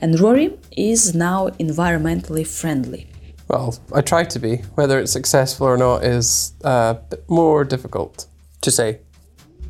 and 0.00 0.20
Rory 0.20 0.52
is 0.76 1.14
now 1.14 1.48
environmentally 1.58 2.46
friendly. 2.46 3.06
Well, 3.48 3.74
I 3.94 4.02
try 4.02 4.24
to 4.24 4.38
be. 4.38 4.56
Whether 4.74 5.00
it's 5.00 5.12
successful 5.12 5.66
or 5.66 5.78
not 5.78 6.04
is 6.04 6.52
uh, 6.62 6.96
more 7.26 7.64
difficult 7.64 8.26
to 8.60 8.70
say. 8.70 9.00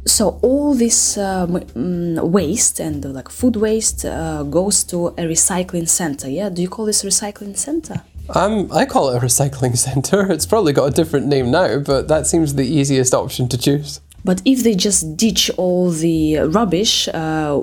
So 0.06 0.38
all 0.42 0.74
this 0.74 1.16
um, 1.18 1.60
mm, 1.60 2.22
waste 2.30 2.80
and 2.80 3.04
uh, 3.04 3.08
like 3.10 3.28
food 3.28 3.56
waste 3.56 4.04
uh, 4.04 4.42
goes 4.44 4.82
to 4.84 5.08
a 5.08 5.24
recycling 5.24 5.88
center 5.88 6.28
yeah 6.28 6.48
do 6.48 6.62
you 6.62 6.68
call 6.68 6.86
this 6.86 7.02
recycling 7.04 7.56
center 7.56 8.00
Um, 8.34 8.68
I 8.72 8.86
call 8.86 9.10
it 9.10 9.16
a 9.16 9.26
recycling 9.26 9.76
centre. 9.88 10.30
It's 10.32 10.46
probably 10.46 10.72
got 10.72 10.86
a 10.92 10.94
different 10.94 11.26
name 11.26 11.50
now, 11.50 11.80
but 11.80 12.06
that 12.08 12.26
seems 12.26 12.54
the 12.54 12.62
easiest 12.78 13.12
option 13.14 13.48
to 13.48 13.56
choose. 13.58 14.00
but 14.24 14.40
if 14.44 14.62
they 14.62 14.74
just 14.74 15.16
ditch 15.16 15.50
all 15.56 15.90
the 15.90 16.38
rubbish 16.58 17.08
uh, 17.08 17.60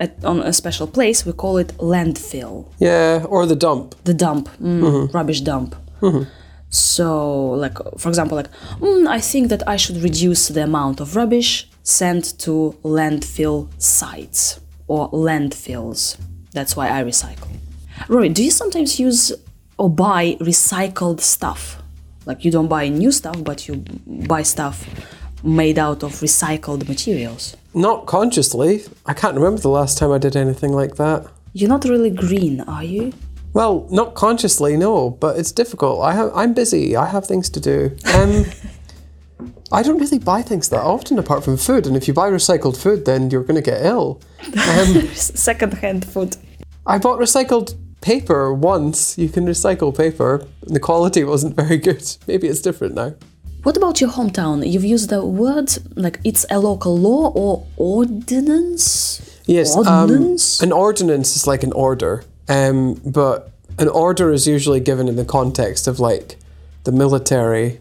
at, 0.00 0.12
on 0.24 0.40
a 0.42 0.52
special 0.52 0.86
place 0.86 1.26
we 1.26 1.32
call 1.32 1.58
it 1.58 1.68
landfill 1.78 2.64
Yeah, 2.78 3.24
or 3.28 3.46
the 3.46 3.56
dump. 3.56 3.94
the 4.04 4.14
dump 4.14 4.48
mm, 4.62 5.12
rubbish 5.14 5.40
dump 5.40 5.74
so 6.70 7.50
like 7.52 7.76
for 7.96 8.08
example 8.08 8.36
like 8.36 8.50
mm, 8.80 9.06
i 9.08 9.20
think 9.20 9.48
that 9.48 9.66
i 9.66 9.76
should 9.76 9.96
reduce 9.98 10.48
the 10.48 10.62
amount 10.62 11.00
of 11.00 11.16
rubbish 11.16 11.68
sent 11.82 12.38
to 12.38 12.76
landfill 12.82 13.66
sites 13.80 14.60
or 14.88 15.10
landfills. 15.10 16.18
That's 16.52 16.76
why 16.76 16.88
i 16.90 17.02
recycle. 17.02 17.48
Rory 18.08 18.28
do 18.28 18.44
you 18.44 18.50
sometimes 18.50 19.00
use 19.00 19.32
or 19.78 19.88
buy 19.88 20.36
recycled 20.40 21.20
stuff? 21.20 21.82
Like 22.26 22.44
you 22.44 22.50
don't 22.50 22.68
buy 22.68 22.88
new 22.88 23.10
stuff 23.12 23.42
but 23.42 23.68
you 23.68 23.84
buy 24.06 24.42
stuff 24.42 24.86
made 25.42 25.78
out 25.78 26.02
of 26.02 26.12
recycled 26.12 26.88
materials. 26.88 27.56
Not 27.74 28.06
consciously. 28.06 28.82
I 29.06 29.14
can't 29.14 29.34
remember 29.34 29.60
the 29.60 29.68
last 29.70 29.96
time 29.98 30.10
I 30.10 30.18
did 30.18 30.36
anything 30.36 30.72
like 30.72 30.96
that. 30.96 31.26
you're 31.54 31.68
not 31.68 31.84
really 31.84 32.10
green 32.10 32.60
are 32.62 32.84
you 32.84 33.12
Well, 33.52 33.86
not 33.90 34.14
consciously, 34.14 34.76
no, 34.76 35.10
but 35.10 35.38
it's 35.38 35.52
difficult. 35.52 36.02
I 36.02 36.12
have, 36.12 36.30
I'm 36.34 36.54
busy. 36.54 36.96
I 36.96 37.06
have 37.06 37.26
things 37.26 37.48
to 37.50 37.60
do. 37.60 37.96
Um, 38.14 38.44
I 39.72 39.82
don't 39.82 39.98
really 39.98 40.18
buy 40.18 40.42
things 40.42 40.68
that 40.70 40.80
often 40.80 41.18
apart 41.18 41.44
from 41.44 41.56
food, 41.56 41.86
and 41.86 41.96
if 41.96 42.08
you 42.08 42.14
buy 42.14 42.30
recycled 42.30 42.76
food, 42.76 43.04
then 43.04 43.30
you're 43.30 43.42
going 43.44 43.62
to 43.62 43.70
get 43.70 43.84
ill. 43.84 44.20
Um, 44.68 45.08
second-hand 45.12 46.06
food 46.06 46.36
I 46.88 46.96
bought 46.96 47.20
recycled 47.20 47.76
paper 48.00 48.54
once. 48.54 49.18
You 49.18 49.28
can 49.28 49.44
recycle 49.44 49.94
paper, 49.94 50.46
and 50.62 50.74
the 50.74 50.80
quality 50.80 51.22
wasn't 51.22 51.54
very 51.54 51.76
good. 51.76 52.02
Maybe 52.26 52.48
it's 52.48 52.62
different 52.62 52.94
now. 52.94 53.14
What 53.62 53.76
about 53.76 54.00
your 54.00 54.10
hometown? 54.10 54.66
You've 54.66 54.84
used 54.84 55.10
the 55.10 55.22
word 55.24 55.70
like 55.96 56.18
it's 56.24 56.46
a 56.50 56.58
local 56.58 56.96
law 56.96 57.30
or 57.34 57.66
ordinance? 57.76 59.20
Yes, 59.46 59.76
um, 59.76 60.36
an 60.62 60.72
ordinance 60.72 61.36
is 61.36 61.46
like 61.46 61.62
an 61.62 61.72
order, 61.72 62.24
um, 62.48 62.94
but 63.04 63.52
an 63.78 63.88
order 63.88 64.32
is 64.32 64.46
usually 64.46 64.80
given 64.80 65.08
in 65.08 65.16
the 65.16 65.24
context 65.24 65.86
of 65.86 66.00
like 66.00 66.36
the 66.84 66.92
military 66.92 67.80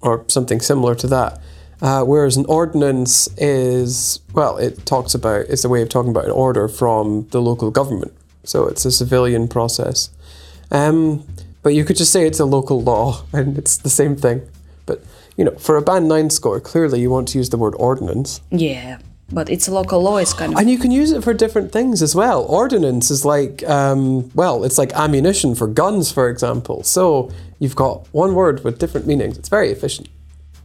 or 0.00 0.24
something 0.28 0.60
similar 0.60 0.94
to 0.94 1.06
that. 1.08 1.40
Uh, 1.82 2.02
whereas 2.02 2.36
an 2.36 2.46
ordinance 2.46 3.28
is, 3.36 4.20
well, 4.32 4.56
it 4.56 4.86
talks 4.86 5.14
about, 5.14 5.46
it's 5.46 5.64
a 5.64 5.68
way 5.68 5.82
of 5.82 5.88
talking 5.88 6.10
about 6.10 6.24
an 6.24 6.30
order 6.30 6.68
from 6.68 7.28
the 7.30 7.42
local 7.42 7.70
government. 7.70 8.14
So 8.44 8.66
it's 8.66 8.84
a 8.84 8.92
civilian 8.92 9.46
process. 9.46 10.10
Um, 10.70 11.26
but 11.62 11.74
you 11.74 11.84
could 11.84 11.96
just 11.96 12.12
say 12.12 12.26
it's 12.26 12.40
a 12.40 12.44
local 12.44 12.82
law 12.82 13.24
and 13.32 13.58
it's 13.58 13.76
the 13.76 13.90
same 13.90 14.16
thing. 14.16 14.48
But, 14.86 15.04
you 15.36 15.44
know, 15.44 15.50
for 15.56 15.76
a 15.76 15.82
band 15.82 16.08
9 16.08 16.30
score, 16.30 16.60
clearly 16.60 17.00
you 17.00 17.10
want 17.10 17.28
to 17.28 17.38
use 17.38 17.50
the 17.50 17.58
word 17.58 17.74
ordinance. 17.76 18.40
yeah, 18.50 18.98
but 19.30 19.50
it's 19.50 19.68
local 19.68 20.02
law. 20.02 20.18
It's 20.18 20.32
kind 20.32 20.52
of 20.52 20.58
And 20.58 20.70
you 20.70 20.78
can 20.78 20.90
use 20.90 21.10
it 21.12 21.24
for 21.24 21.34
different 21.34 21.72
things 21.72 22.02
as 22.02 22.14
well. 22.14 22.44
Ordinance 22.44 23.10
is 23.10 23.24
like, 23.24 23.68
um, 23.68 24.30
well, 24.34 24.64
it's 24.64 24.78
like 24.78 24.92
ammunition 24.94 25.54
for 25.54 25.66
guns, 25.66 26.12
for 26.12 26.28
example. 26.28 26.82
So 26.82 27.30
you've 27.58 27.76
got 27.76 28.06
one 28.12 28.34
word 28.34 28.64
with 28.64 28.78
different 28.78 29.06
meanings. 29.06 29.36
It's 29.38 29.48
very 29.48 29.70
efficient. 29.70 30.08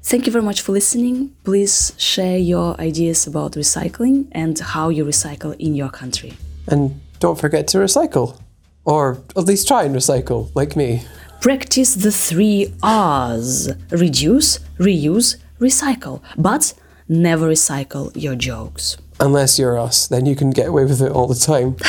Thank 0.04 0.26
you 0.26 0.32
very 0.32 0.44
much 0.44 0.62
for 0.62 0.72
listening. 0.72 1.36
Please 1.44 1.94
share 1.98 2.38
your 2.38 2.80
ideas 2.82 3.28
about 3.28 3.54
recycling 3.54 4.28
and 4.32 4.58
how 4.58 4.90
you 4.90 5.06
recycle 5.06 5.56
in 5.60 5.76
your 5.76 5.90
country. 5.90 6.34
And 6.68 7.00
don't 7.20 7.40
forget 7.40 7.68
to 7.70 7.78
recycle. 7.78 8.40
Or 8.84 9.22
at 9.38 9.46
least 9.46 9.68
try 9.68 9.84
and 9.84 9.96
recycle, 9.96 10.50
like 10.56 10.76
me. 10.76 11.04
Practice 11.40 11.94
the 11.94 12.12
three 12.12 12.74
R's 12.82 13.70
reduce, 13.92 14.60
reuse, 14.80 15.38
recycle, 15.60 16.22
but 16.36 16.74
never 17.12 17.50
recycle 17.50 18.12
your 18.16 18.36
jokes. 18.36 18.98
Unless 19.20 19.60
you're 19.60 19.78
us, 19.78 20.08
then 20.08 20.26
you 20.26 20.36
can 20.36 20.50
get 20.50 20.68
away 20.70 20.86
with 20.86 21.02
it 21.02 21.12
all 21.12 21.28
the 21.28 21.36
time. 21.36 21.76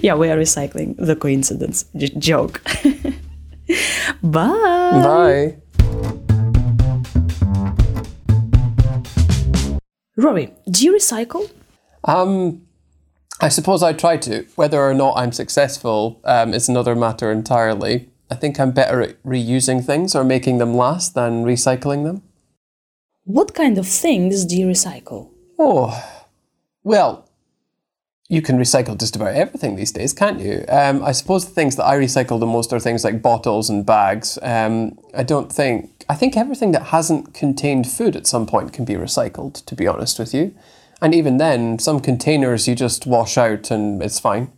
Yeah, 0.00 0.16
we 0.16 0.28
are 0.30 0.36
recycling 0.36 0.96
the 0.96 1.14
coincidence 1.14 1.84
j- 1.96 2.08
joke. 2.18 2.60
Bye. 4.22 4.48
Bye. 5.04 5.56
Rory, 10.16 10.52
do 10.68 10.84
you 10.84 10.92
recycle? 10.92 11.48
Um, 12.04 12.62
I 13.40 13.48
suppose 13.48 13.82
I 13.82 13.92
try 13.92 14.16
to. 14.16 14.44
Whether 14.56 14.80
or 14.80 14.92
not 14.94 15.14
I'm 15.16 15.30
successful 15.30 16.20
um, 16.24 16.52
is 16.52 16.68
another 16.68 16.96
matter 16.96 17.30
entirely. 17.30 18.08
I 18.28 18.34
think 18.34 18.58
I'm 18.58 18.72
better 18.72 19.00
at 19.02 19.22
reusing 19.22 19.84
things 19.84 20.16
or 20.16 20.24
making 20.24 20.58
them 20.58 20.74
last 20.74 21.14
than 21.14 21.44
recycling 21.44 22.04
them. 22.04 22.22
What 23.30 23.54
kind 23.54 23.78
of 23.78 23.86
things 23.86 24.44
do 24.44 24.56
you 24.56 24.66
recycle? 24.66 25.30
Oh, 25.56 25.96
well, 26.82 27.28
you 28.28 28.42
can 28.42 28.58
recycle 28.58 28.98
just 28.98 29.14
about 29.14 29.36
everything 29.36 29.76
these 29.76 29.92
days, 29.92 30.12
can't 30.12 30.40
you? 30.40 30.64
Um, 30.68 31.04
I 31.04 31.12
suppose 31.12 31.44
the 31.44 31.52
things 31.52 31.76
that 31.76 31.84
I 31.84 31.96
recycle 31.96 32.40
the 32.40 32.46
most 32.46 32.72
are 32.72 32.80
things 32.80 33.04
like 33.04 33.22
bottles 33.22 33.70
and 33.70 33.86
bags. 33.86 34.36
Um, 34.42 34.98
I 35.14 35.22
don't 35.22 35.52
think, 35.52 36.04
I 36.08 36.16
think 36.16 36.36
everything 36.36 36.72
that 36.72 36.86
hasn't 36.86 37.32
contained 37.32 37.86
food 37.86 38.16
at 38.16 38.26
some 38.26 38.46
point 38.46 38.72
can 38.72 38.84
be 38.84 38.94
recycled, 38.94 39.64
to 39.64 39.76
be 39.76 39.86
honest 39.86 40.18
with 40.18 40.34
you. 40.34 40.52
And 41.00 41.14
even 41.14 41.36
then, 41.36 41.78
some 41.78 42.00
containers 42.00 42.66
you 42.66 42.74
just 42.74 43.06
wash 43.06 43.38
out 43.38 43.70
and 43.70 44.02
it's 44.02 44.18
fine. 44.18 44.50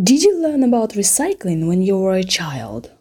Did 0.00 0.22
you 0.22 0.40
learn 0.40 0.62
about 0.62 0.90
recycling 0.90 1.66
when 1.66 1.82
you 1.82 1.98
were 1.98 2.14
a 2.14 2.22
child? 2.22 2.92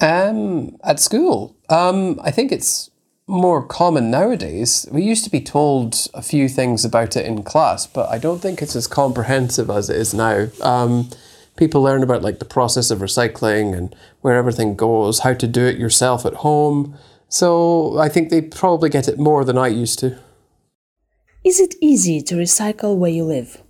Um, 0.00 0.78
at 0.82 0.98
school, 0.98 1.58
um, 1.68 2.18
I 2.22 2.30
think 2.30 2.52
it's 2.52 2.90
more 3.28 3.62
common 3.62 4.10
nowadays. 4.10 4.86
We 4.90 5.02
used 5.02 5.22
to 5.24 5.30
be 5.30 5.40
told 5.40 6.08
a 6.14 6.22
few 6.22 6.48
things 6.48 6.84
about 6.84 7.14
it 7.14 7.26
in 7.26 7.42
class, 7.42 7.86
but 7.86 8.08
I 8.08 8.18
don't 8.18 8.40
think 8.40 8.62
it's 8.62 8.74
as 8.74 8.86
comprehensive 8.86 9.70
as 9.70 9.90
it 9.90 9.96
is 9.96 10.14
now. 10.14 10.48
Um, 10.62 11.10
people 11.56 11.82
learn 11.82 12.02
about 12.02 12.22
like 12.22 12.38
the 12.38 12.44
process 12.46 12.90
of 12.90 13.00
recycling 13.00 13.76
and 13.76 13.94
where 14.22 14.36
everything 14.36 14.74
goes, 14.74 15.20
how 15.20 15.34
to 15.34 15.46
do 15.46 15.66
it 15.66 15.76
yourself 15.76 16.24
at 16.24 16.34
home. 16.34 16.96
So 17.28 17.98
I 17.98 18.08
think 18.08 18.30
they 18.30 18.40
probably 18.40 18.88
get 18.88 19.08
it 19.08 19.18
more 19.18 19.44
than 19.44 19.58
I 19.58 19.68
used 19.68 19.98
to. 19.98 20.18
Is 21.44 21.60
it 21.60 21.74
easy 21.80 22.22
to 22.22 22.34
recycle 22.34 22.96
where 22.96 23.10
you 23.10 23.24
live? 23.24 23.62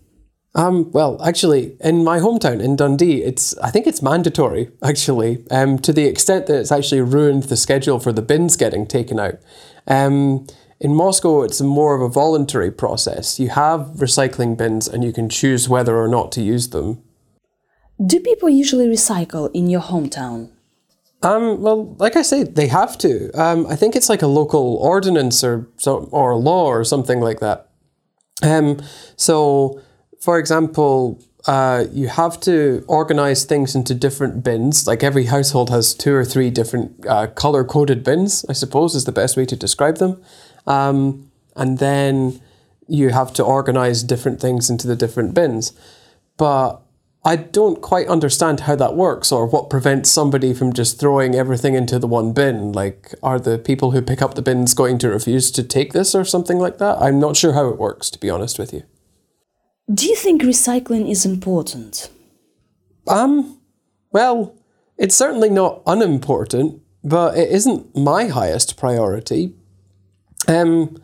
Um, 0.54 0.90
well, 0.92 1.22
actually, 1.22 1.76
in 1.80 2.02
my 2.04 2.18
hometown 2.18 2.60
in 2.60 2.74
Dundee, 2.74 3.22
it's 3.22 3.56
I 3.58 3.70
think 3.70 3.86
it's 3.86 4.02
mandatory 4.02 4.70
actually, 4.82 5.44
um, 5.50 5.78
to 5.80 5.92
the 5.92 6.04
extent 6.04 6.46
that 6.46 6.58
it's 6.58 6.72
actually 6.72 7.02
ruined 7.02 7.44
the 7.44 7.56
schedule 7.56 8.00
for 8.00 8.12
the 8.12 8.22
bins 8.22 8.56
getting 8.56 8.86
taken 8.86 9.20
out. 9.20 9.34
Um, 9.86 10.46
in 10.80 10.94
Moscow, 10.94 11.42
it's 11.42 11.60
more 11.60 11.94
of 11.94 12.02
a 12.02 12.08
voluntary 12.08 12.70
process. 12.70 13.40
You 13.40 13.48
have 13.50 13.80
recycling 13.96 14.56
bins, 14.56 14.88
and 14.88 15.04
you 15.04 15.12
can 15.12 15.28
choose 15.28 15.68
whether 15.68 15.96
or 15.96 16.08
not 16.08 16.32
to 16.32 16.42
use 16.42 16.70
them. 16.70 17.02
Do 18.04 18.20
people 18.20 18.48
usually 18.48 18.86
recycle 18.86 19.50
in 19.52 19.68
your 19.68 19.80
hometown? 19.80 20.50
Um, 21.22 21.60
well, 21.60 21.96
like 21.98 22.14
I 22.14 22.22
say, 22.22 22.44
they 22.44 22.68
have 22.68 22.96
to. 22.98 23.30
Um, 23.32 23.66
I 23.66 23.74
think 23.74 23.96
it's 23.96 24.08
like 24.08 24.22
a 24.22 24.28
local 24.28 24.76
ordinance 24.76 25.42
or 25.42 25.68
so, 25.76 26.08
or 26.12 26.36
law 26.36 26.66
or 26.66 26.84
something 26.84 27.20
like 27.20 27.40
that. 27.40 27.68
Um, 28.40 28.80
so, 29.16 29.80
for 30.20 30.38
example, 30.38 31.22
uh, 31.46 31.84
you 31.92 32.08
have 32.08 32.38
to 32.40 32.84
organize 32.88 33.44
things 33.44 33.74
into 33.74 33.94
different 33.94 34.42
bins. 34.42 34.86
Like 34.86 35.02
every 35.02 35.24
household 35.24 35.70
has 35.70 35.94
two 35.94 36.14
or 36.14 36.24
three 36.24 36.50
different 36.50 37.06
uh, 37.06 37.28
color 37.28 37.64
coded 37.64 38.02
bins. 38.04 38.44
I 38.48 38.52
suppose 38.52 38.94
is 38.94 39.04
the 39.04 39.12
best 39.12 39.36
way 39.36 39.46
to 39.46 39.56
describe 39.56 39.98
them. 39.98 40.20
Um, 40.66 41.30
and 41.56 41.78
then 41.78 42.40
you 42.88 43.10
have 43.10 43.32
to 43.34 43.44
organize 43.44 44.02
different 44.02 44.40
things 44.40 44.70
into 44.70 44.86
the 44.86 44.96
different 44.96 45.34
bins. 45.34 45.72
But 46.36 46.80
I 47.24 47.36
don't 47.36 47.82
quite 47.82 48.06
understand 48.08 48.60
how 48.60 48.76
that 48.76 48.94
works 48.94 49.32
or 49.32 49.46
what 49.46 49.70
prevents 49.70 50.10
somebody 50.10 50.54
from 50.54 50.72
just 50.72 50.98
throwing 50.98 51.34
everything 51.34 51.74
into 51.74 51.98
the 51.98 52.06
one 52.06 52.32
bin. 52.32 52.72
Like, 52.72 53.14
are 53.22 53.38
the 53.38 53.58
people 53.58 53.90
who 53.90 54.00
pick 54.00 54.22
up 54.22 54.34
the 54.34 54.42
bins 54.42 54.72
going 54.72 54.98
to 54.98 55.08
refuse 55.08 55.50
to 55.52 55.62
take 55.62 55.92
this 55.92 56.14
or 56.14 56.24
something 56.24 56.58
like 56.58 56.78
that? 56.78 56.96
I'm 57.00 57.18
not 57.18 57.36
sure 57.36 57.52
how 57.52 57.68
it 57.68 57.78
works, 57.78 58.08
to 58.10 58.18
be 58.18 58.30
honest 58.30 58.58
with 58.58 58.72
you. 58.72 58.84
Do 59.92 60.06
you 60.06 60.16
think 60.16 60.42
recycling 60.42 61.10
is 61.10 61.24
important? 61.24 62.10
Um, 63.06 63.58
well, 64.12 64.54
it's 64.98 65.14
certainly 65.14 65.48
not 65.48 65.82
unimportant, 65.86 66.82
but 67.02 67.38
it 67.38 67.50
isn't 67.50 67.96
my 67.96 68.26
highest 68.26 68.76
priority. 68.76 69.54
Um, 70.46 71.00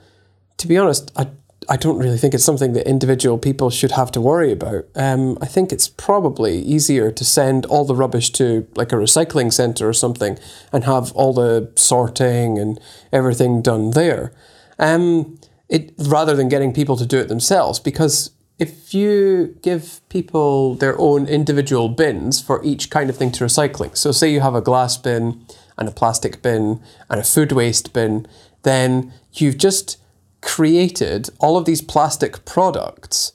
to 0.58 0.66
be 0.66 0.76
honest, 0.76 1.10
I 1.16 1.28
I 1.68 1.76
don't 1.76 1.98
really 1.98 2.18
think 2.18 2.34
it's 2.34 2.44
something 2.44 2.74
that 2.74 2.86
individual 2.86 3.38
people 3.38 3.70
should 3.70 3.92
have 3.92 4.12
to 4.12 4.20
worry 4.20 4.52
about. 4.52 4.84
Um, 4.94 5.38
I 5.40 5.46
think 5.46 5.72
it's 5.72 5.88
probably 5.88 6.58
easier 6.58 7.10
to 7.10 7.24
send 7.24 7.64
all 7.66 7.84
the 7.84 7.94
rubbish 7.94 8.30
to 8.32 8.66
like 8.74 8.92
a 8.92 8.96
recycling 8.96 9.52
centre 9.52 9.88
or 9.88 9.94
something 9.94 10.38
and 10.72 10.84
have 10.84 11.12
all 11.12 11.32
the 11.32 11.72
sorting 11.76 12.58
and 12.58 12.78
everything 13.12 13.62
done 13.62 13.92
there. 13.92 14.32
Um, 14.78 15.38
it 15.68 15.94
rather 15.98 16.36
than 16.36 16.48
getting 16.48 16.72
people 16.72 16.96
to 16.96 17.06
do 17.06 17.18
it 17.18 17.28
themselves 17.28 17.80
because 17.80 18.30
if 18.58 18.94
you 18.94 19.56
give 19.62 20.00
people 20.08 20.74
their 20.76 20.98
own 20.98 21.26
individual 21.26 21.88
bins 21.88 22.40
for 22.40 22.62
each 22.64 22.88
kind 22.90 23.10
of 23.10 23.16
thing 23.16 23.32
to 23.32 23.44
recycling, 23.44 23.96
so 23.96 24.12
say 24.12 24.32
you 24.32 24.40
have 24.40 24.54
a 24.54 24.60
glass 24.60 24.96
bin 24.96 25.44
and 25.76 25.88
a 25.88 25.92
plastic 25.92 26.40
bin 26.40 26.80
and 27.10 27.20
a 27.20 27.24
food 27.24 27.52
waste 27.52 27.92
bin, 27.92 28.26
then 28.62 29.12
you've 29.32 29.58
just 29.58 29.98
created 30.40 31.30
all 31.40 31.56
of 31.56 31.64
these 31.64 31.82
plastic 31.82 32.44
products. 32.44 33.32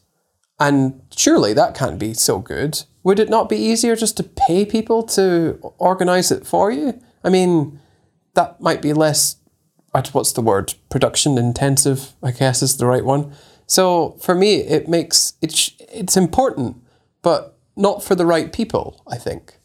And 0.60 1.02
surely 1.16 1.54
that 1.54 1.76
can't 1.76 2.00
be 2.00 2.14
so 2.14 2.40
good. 2.40 2.84
Would 3.04 3.20
it 3.20 3.30
not 3.30 3.50
be 3.50 3.58
easier 3.58 3.96
just 3.96 4.18
to 4.18 4.24
pay 4.24 4.66
people 4.66 5.04
to 5.04 5.58
organize 5.78 6.32
it 6.32 6.46
for 6.46 6.72
you? 6.72 7.02
I 7.24 7.30
mean, 7.30 7.80
that 8.36 8.62
might 8.62 8.82
be 8.82 8.94
less, 8.94 9.38
what's 9.92 10.34
the 10.34 10.42
word, 10.42 10.76
production 10.90 11.38
intensive, 11.38 12.14
I 12.22 12.32
guess 12.32 12.62
is 12.62 12.78
the 12.78 12.86
right 12.86 13.04
one. 13.04 13.34
So 13.70 14.18
for 14.20 14.34
me, 14.34 14.56
it 14.56 14.90
makes, 14.90 15.34
it's, 15.44 15.72
it's 15.80 16.18
important, 16.18 16.78
but 17.22 17.56
not 17.78 18.04
for 18.04 18.16
the 18.16 18.26
right 18.26 18.52
people, 18.52 19.02
I 19.08 19.18
think. 19.18 19.60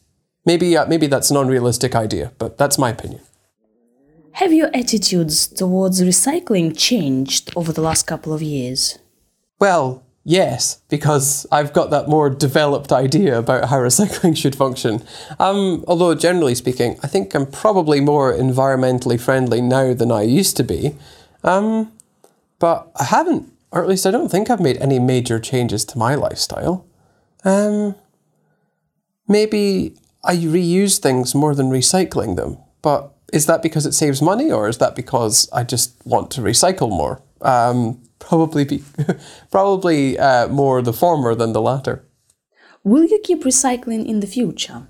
Maybe, 0.45 0.77
uh, 0.77 0.85
maybe 0.85 1.07
that's 1.07 1.31
an 1.31 1.37
unrealistic 1.37 1.95
idea, 1.95 2.31
but 2.37 2.59
that's 2.59 2.77
my 2.77 2.91
opinion. 2.91 3.21
Have 4.33 4.53
your 4.53 4.69
attitudes 4.75 5.47
towards 5.47 6.01
recycling 6.01 6.77
changed 6.77 7.51
over 7.55 7.71
the 7.71 7.81
last 7.81 8.03
couple 8.05 8.31
of 8.31 8.43
years? 8.43 8.99
Well, 9.59 10.03
yes, 10.23 10.81
because 10.87 11.47
I've 11.51 11.73
got 11.73 11.89
that 11.89 12.07
more 12.07 12.29
developed 12.29 12.91
idea 12.91 13.39
about 13.39 13.69
how 13.69 13.77
recycling 13.77 14.37
should 14.41 14.55
function. 14.55 15.03
Um, 15.39 15.83
although, 15.87 16.13
generally 16.13 16.53
speaking, 16.53 16.99
I 17.01 17.07
think 17.07 17.33
I'm 17.33 17.47
probably 17.47 18.01
more 18.01 18.31
environmentally 18.31 19.19
friendly 19.19 19.61
now 19.61 19.95
than 19.95 20.11
I 20.11 20.21
used 20.21 20.57
to 20.57 20.63
be. 20.63 20.95
Um, 21.43 21.91
but 22.59 22.91
I 22.99 23.05
haven't, 23.05 23.51
or 23.75 23.83
at 23.83 23.89
least 23.89 24.07
I 24.07 24.11
don't 24.11 24.29
think 24.29 24.49
I've 24.49 24.61
made 24.61 24.77
any 24.77 24.99
major 24.99 25.37
changes 25.37 25.83
to 25.85 25.97
my 25.97 26.15
lifestyle. 26.15 26.87
Um, 27.43 27.95
maybe 29.27 29.97
I 30.23 30.37
reuse 30.37 30.97
things 30.97 31.35
more 31.35 31.53
than 31.53 31.69
recycling 31.69 32.37
them, 32.37 32.57
but 32.81 33.13
is 33.33 33.47
that 33.47 33.61
because 33.61 33.85
it 33.85 33.93
saves 33.93 34.21
money 34.21 34.49
or 34.49 34.69
is 34.69 34.77
that 34.77 34.95
because 34.95 35.49
I 35.51 35.63
just 35.63 35.93
want 36.05 36.31
to 36.31 36.41
recycle 36.41 36.89
more? 36.89 37.21
Um, 37.41 38.01
probably 38.17 38.63
be, 38.63 38.81
probably 39.51 40.17
uh, 40.17 40.47
more 40.47 40.81
the 40.81 40.93
former 40.93 41.35
than 41.35 41.51
the 41.51 41.61
latter. 41.61 42.07
Will 42.85 43.03
you 43.03 43.19
keep 43.23 43.43
recycling 43.43 44.05
in 44.05 44.21
the 44.21 44.27
future? 44.27 44.87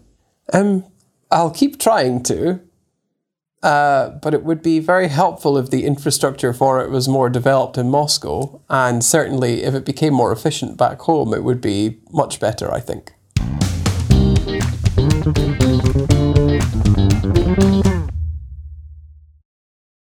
Um, 0.53 0.85
I'll 1.31 1.49
keep 1.49 1.79
trying 1.79 2.21
to, 2.23 2.59
uh, 3.65 4.09
but 4.21 4.35
it 4.35 4.43
would 4.43 4.61
be 4.61 4.77
very 4.77 5.07
helpful 5.07 5.57
if 5.57 5.71
the 5.71 5.85
infrastructure 5.85 6.53
for 6.53 6.81
it 6.81 6.91
was 6.91 7.07
more 7.07 7.31
developed 7.31 7.79
in 7.79 7.89
Moscow, 7.89 8.61
and 8.69 9.03
certainly 9.03 9.63
if 9.63 9.73
it 9.73 9.85
became 9.85 10.13
more 10.13 10.31
efficient 10.31 10.77
back 10.77 10.99
home, 10.99 11.33
it 11.33 11.43
would 11.43 11.61
be 11.61 11.97
much 12.11 12.39
better, 12.39 12.71
I 12.71 12.79
think. 12.79 13.13